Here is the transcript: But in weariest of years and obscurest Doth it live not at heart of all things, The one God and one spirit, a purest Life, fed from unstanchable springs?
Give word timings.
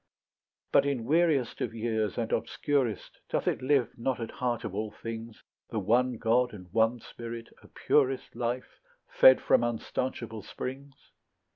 But 0.71 0.87
in 0.87 1.05
weariest 1.05 1.61
of 1.61 1.75
years 1.75 2.17
and 2.17 2.31
obscurest 2.31 3.19
Doth 3.29 3.47
it 3.47 3.61
live 3.61 3.91
not 3.95 4.19
at 4.19 4.31
heart 4.31 4.63
of 4.63 4.73
all 4.73 4.89
things, 4.89 5.43
The 5.69 5.77
one 5.77 6.17
God 6.17 6.53
and 6.53 6.67
one 6.73 6.99
spirit, 6.99 7.49
a 7.61 7.67
purest 7.67 8.35
Life, 8.35 8.79
fed 9.07 9.39
from 9.43 9.61
unstanchable 9.63 10.41
springs? 10.41 10.95